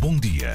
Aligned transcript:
bom 0.00 0.16
dia 0.16 0.52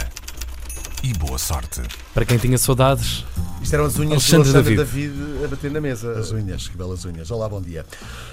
e 1.03 1.13
boa 1.13 1.37
sorte. 1.37 1.81
Para 2.13 2.25
quem 2.25 2.37
tinha 2.37 2.57
saudades, 2.57 3.25
Isto 3.61 3.75
eram 3.75 3.85
as 3.85 3.99
unhas 3.99 4.11
Alexandre 4.13 4.51
do 4.51 4.57
Alexandre 4.57 4.75
David. 4.75 5.13
David. 5.13 5.45
a 5.45 5.47
bater 5.47 5.71
na 5.71 5.79
mesa. 5.79 6.17
As 6.17 6.31
unhas, 6.31 6.67
que 6.67 6.75
belas 6.75 7.05
unhas. 7.05 7.29
Olá, 7.29 7.47
bom 7.47 7.61
dia. 7.61 7.85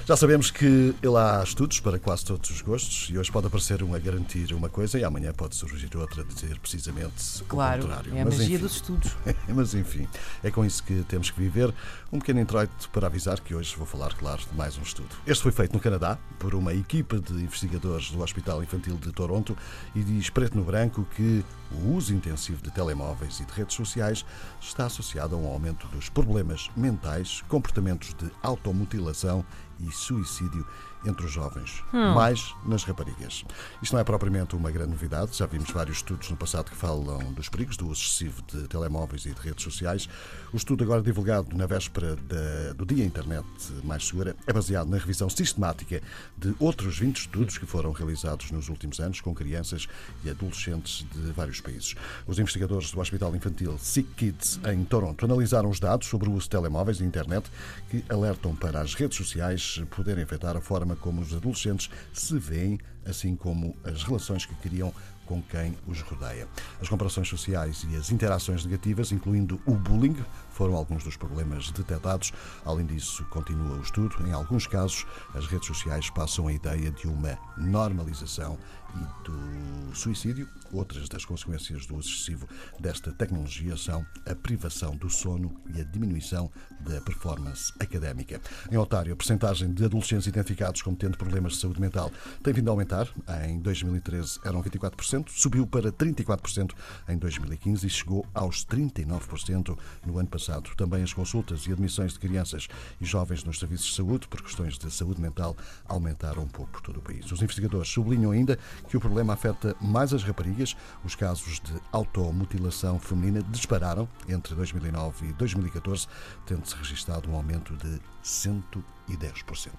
Já 0.07 0.17
sabemos 0.17 0.51
que 0.51 0.95
lá 1.05 1.41
há 1.41 1.45
estudos 1.45 1.81
para 1.81 1.99
quase 1.99 2.25
todos 2.25 2.49
os 2.49 2.63
gostos 2.63 3.09
e 3.11 3.19
hoje 3.19 3.31
pode 3.31 3.47
aparecer 3.47 3.83
um 3.83 3.95
a 3.95 3.99
garantir 3.99 4.55
uma 4.55 4.71
coisa 4.71 4.99
e 4.99 5.05
amanhã 5.05 5.33
pode 5.35 5.55
surgir 5.55 5.95
outra 5.99 6.23
a 6.23 6.25
dizer 6.25 6.59
precisamente 6.61 7.43
Claro, 7.47 7.83
o 7.83 7.87
contrário. 7.87 8.17
é 8.17 8.23
a 8.23 8.25
Mas, 8.25 8.39
magia 8.39 8.55
enfim, 8.55 8.63
dos 8.65 8.75
estudos. 8.77 9.17
Mas 9.55 9.75
enfim, 9.75 10.09
é 10.43 10.51
com 10.51 10.65
isso 10.65 10.83
que 10.83 11.05
temos 11.07 11.31
que 11.31 11.39
viver. 11.39 11.75
Um 12.11 12.19
pequeno 12.19 12.41
introito 12.41 12.89
para 12.91 13.07
avisar 13.07 13.39
que 13.41 13.55
hoje 13.55 13.77
vou 13.77 13.87
falar, 13.87 14.15
claro, 14.15 14.41
de 14.51 14.57
mais 14.57 14.79
um 14.79 14.83
estudo. 14.83 15.11
Este 15.27 15.43
foi 15.43 15.53
feito 15.53 15.75
no 15.75 15.79
Canadá 15.81 16.19
por 16.39 16.55
uma 16.55 16.73
equipa 16.73 17.19
de 17.21 17.35
investigadores 17.35 18.11
do 18.11 18.23
Hospital 18.23 18.63
Infantil 18.63 18.97
de 18.97 19.13
Toronto 19.13 19.55
e 19.95 20.01
diz 20.03 20.31
preto 20.31 20.57
no 20.57 20.65
branco 20.65 21.07
que 21.15 21.45
o 21.71 21.93
uso 21.93 22.15
intensivo 22.15 22.63
de 22.63 22.71
telemóveis 22.71 23.41
e 23.41 23.45
de 23.45 23.53
redes 23.53 23.77
sociais 23.77 24.25
está 24.59 24.87
associado 24.87 25.18
a 25.19 25.37
um 25.37 25.47
aumento 25.47 25.87
dos 25.89 26.09
problemas 26.09 26.71
mentais, 26.77 27.43
comportamentos 27.49 28.15
de 28.15 28.31
automutilação 28.43 29.45
e 29.81 29.91
suicídio 29.93 30.67
entre 31.07 31.25
os 31.25 31.31
jovens, 31.31 31.85
mais 31.93 32.53
nas 32.67 32.83
raparigas. 32.83 33.45
Isto 33.81 33.93
não 33.93 34.01
é 34.01 34.05
propriamente 34.05 34.57
uma 34.57 34.69
grande 34.71 34.91
novidade, 34.91 35.37
já 35.37 35.47
vimos 35.47 35.71
vários 35.71 35.99
estudos 35.99 36.29
no 36.29 36.37
passado 36.37 36.71
que 36.71 36.77
falam 36.77 37.33
dos 37.35 37.49
perigos 37.49 37.77
do 37.77 37.87
uso 37.87 38.03
excessivo 38.03 38.43
de 38.43 38.67
telemóveis 38.67 39.25
e 39.25 39.33
de 39.33 39.41
redes 39.41 39.63
sociais. 39.63 40.09
O 40.53 40.57
estudo 40.57 40.83
agora 40.83 41.01
divulgado 41.01 41.57
na 41.57 41.67
véspera 41.67 42.17
da- 42.17 42.73
do 42.75 42.85
Dia 42.85 43.05
Internet 43.05 43.47
Mais 43.85 44.09
Segura 44.09 44.35
é 44.45 44.53
baseado 44.53 44.89
na 44.89 44.97
revisão 44.99 45.31
sistemática 45.31 46.03
de 46.37 46.53
outros 46.59 46.99
20 46.99 47.17
estudos 47.19 47.59
que 47.59 47.67
foram 47.67 47.93
realizados 47.93 48.51
nos 48.51 48.69
últimos 48.69 48.99
anos 48.99 49.21
com 49.21 49.33
crianças 49.33 49.87
e 50.25 50.31
adolescentes 50.31 51.07
de 51.15 51.31
vários 51.33 51.61
países. 51.61 51.95
Os 52.27 52.41
investigadores 52.41 52.91
do 52.91 52.99
Hospital 53.01 53.37
Infantil 53.37 53.79
Sick 53.79 54.09
Kids 54.17 54.59
em 54.69 54.83
Toronto 54.85 55.25
analisaram 55.25 55.71
os 55.71 55.79
dados 55.79 56.09
sobre 56.09 56.29
o 56.29 56.33
uso 56.33 56.43
de 56.45 56.51
telemóveis 56.51 56.99
e 56.99 57.05
internet 57.05 57.49
que 57.89 58.05
alertam 58.09 58.57
para 58.57 58.81
as 58.81 58.95
redes 58.95 59.17
sociais 59.17 59.68
poderem 59.91 60.25
afetar 60.25 60.57
a 60.57 60.61
forma 60.61 60.97
como 60.97 61.21
os 61.21 61.35
adolescentes 61.35 61.91
se 62.13 62.39
veem, 62.39 62.79
assim 63.05 63.37
como 63.37 63.77
as 63.85 64.03
relações 64.03 64.47
que 64.47 64.55
criam 64.57 64.93
com 65.29 65.43
quem 65.43 65.77
os 65.87 66.01
rodeia. 66.01 66.49
As 66.81 66.89
comparações 66.89 67.29
sociais 67.29 67.87
e 67.91 67.97
as 67.97 68.11
interações 68.11 68.65
negativas, 68.65 69.13
incluindo 69.13 69.61
o 69.67 69.75
bullying, 69.75 70.17
foram 70.51 70.75
alguns 70.75 71.05
dos 71.05 71.17
problemas 71.17 71.71
detectados. 71.71 72.33
Além 72.65 72.87
disso, 72.87 73.25
continua 73.27 73.77
o 73.77 73.83
estudo, 73.83 74.27
em 74.27 74.33
alguns 74.33 74.67
casos, 74.67 75.07
as 75.35 75.47
redes 75.47 75.67
sociais 75.67 76.09
passam 76.09 76.49
a 76.49 76.53
ideia 76.53 76.91
de 76.91 77.07
uma 77.07 77.39
normalização 77.59 78.59
e 78.95 79.25
do 79.25 79.95
suicídio. 79.95 80.49
Outras 80.73 81.09
das 81.09 81.25
consequências 81.25 81.87
do 81.87 81.97
uso 81.97 82.09
excessivo 82.09 82.49
desta 82.79 83.13
tecnologia 83.13 83.77
são 83.77 84.05
a 84.27 84.35
privação 84.35 84.95
do 84.97 85.09
sono 85.09 85.55
e 85.75 85.81
a 85.81 85.85
diminuição 85.85 86.51
da 86.81 87.01
performance 87.01 87.73
académica. 87.81 88.41
Em 88.71 88.77
Otário, 88.77 89.13
a 89.13 89.17
percentagem 89.17 89.73
de 89.73 89.85
adolescentes 89.85 90.27
identificados 90.27 90.83
como 90.83 90.97
tendo 90.97 91.17
problemas 91.17 91.55
de 91.55 91.61
saúde 91.61 91.81
mental 91.81 92.13
tem 92.43 92.53
vindo 92.53 92.69
a 92.69 92.73
aumentar. 92.73 93.09
Em 93.47 93.59
2013 93.59 94.41
eram 94.45 94.63
24%, 94.63 95.29
subiu 95.31 95.67
para 95.67 95.91
34% 95.91 96.73
em 97.09 97.17
2015 97.17 97.87
e 97.87 97.91
chegou 97.91 98.27
aos 98.35 98.65
39% 98.65 99.79
no 100.07 100.19
ano 100.19 100.29
passado. 100.29 100.71
Também 100.77 101.03
as 101.03 101.13
consultas 101.13 101.67
e 101.67 101.73
admissões 101.73 102.13
de 102.13 102.19
crianças 102.19 102.69
e 103.01 103.05
jovens 103.05 103.43
nos 103.45 103.59
serviços 103.59 103.87
de 103.87 103.95
saúde 103.95 104.29
por 104.29 104.43
questões 104.43 104.79
de 104.79 104.91
saúde 104.91 105.21
mental 105.21 105.57
aumentaram 105.87 106.43
um 106.43 106.49
pouco 106.49 106.73
por 106.73 106.81
todo 106.83 106.99
o 106.99 107.03
país. 107.03 107.31
Os 107.31 107.41
investigadores 107.41 107.89
sublinham 107.89 108.33
ainda 108.33 108.59
que 108.89 108.97
o 108.97 109.01
problema 109.01 109.33
afeta 109.33 109.75
mais 109.81 110.13
as 110.13 110.23
raparigas. 110.23 110.58
Os 111.05 111.15
casos 111.15 111.61
de 111.61 111.73
automutilação 111.93 112.99
feminina 112.99 113.43
dispararam 113.51 114.09
entre 114.29 114.55
2009 114.55 115.27
e 115.29 115.33
2014, 115.35 116.07
tendo-se 116.47 116.75
registado 116.77 117.31
um 117.31 117.35
aumento 117.37 117.75
de 117.77 118.01
110%. 118.25 119.71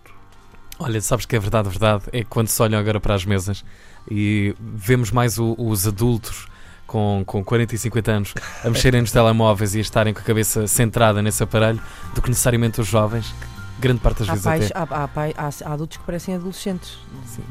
olha, 0.80 1.02
sabes 1.02 1.26
que 1.26 1.36
é 1.36 1.40
verdade, 1.40 1.68
verdade, 1.70 2.04
é 2.14 2.20
que 2.20 2.30
quando 2.30 2.48
se 2.48 2.62
olham 2.62 2.80
agora 2.80 3.00
para 3.02 3.14
as 3.14 3.26
mesas 3.26 3.66
e 4.10 4.56
vemos 4.60 5.12
mais 5.12 5.38
o- 5.38 5.54
os 5.58 5.86
adultos 5.86 6.48
com, 6.88 7.22
com 7.28 7.44
40 7.44 7.76
e 7.76 7.78
50 7.78 8.12
anos 8.12 8.34
a 8.64 8.70
mexerem 8.70 9.02
nos 9.02 9.12
telemóveis 9.12 9.76
e 9.76 9.80
a 9.80 9.82
estarem 9.82 10.14
com 10.14 10.22
a 10.22 10.24
cabeça 10.24 10.66
centrada 10.68 11.22
nesse 11.22 11.44
aparelho 11.44 11.82
do 12.16 12.22
que 12.22 12.30
necessariamente 12.30 12.80
os 12.80 12.88
jovens, 12.88 13.34
grande 13.80 14.00
parte 14.02 14.20
das 14.20 14.30
Há, 14.30 14.34
vezes 14.34 14.44
pais, 14.46 14.72
até 14.74 14.94
há, 14.96 15.04
há 15.04 15.08
pai- 15.08 15.34
há- 15.38 15.50
há 15.66 15.74
adultos 15.74 15.98
que 15.98 16.04
parecem 16.04 16.36
adolescentes, 16.36 16.98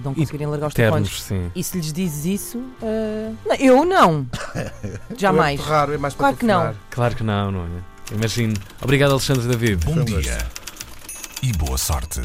não 0.05 0.13
E 0.13 0.17
conseguirem 0.17 0.47
largar 0.47 0.67
os 0.69 0.75
telefones. 0.75 1.09
ternos, 1.09 1.23
sim. 1.23 1.51
E 1.55 1.65
se 1.65 1.77
lhes 1.79 1.93
dizes 1.93 2.25
isso, 2.27 2.63
ah, 2.83 3.33
não, 3.47 3.55
eu 3.57 3.85
não. 3.85 4.27
Jamais. 5.17 5.61
É 5.61 5.63
raro, 5.63 5.93
é 5.95 5.99
mais 5.99 6.15
Claro 6.15 6.37
que 6.37 6.45
não. 6.47 6.75
Claro 6.91 7.17
que 7.17 7.23
não, 7.25 7.51
não 7.51 7.61
é? 7.65 8.15
Imagino. 8.15 8.55
Obrigado, 8.81 9.11
Alexandre 9.13 9.47
David. 9.47 9.85
Bom 9.85 9.95
Foi 9.95 10.05
dia 10.05 10.39
e 11.43 11.53
boa 11.53 11.77
sorte. 11.79 12.21